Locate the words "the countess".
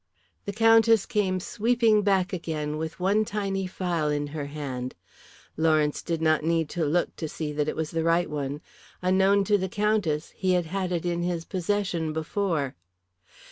0.45-1.05, 9.59-10.31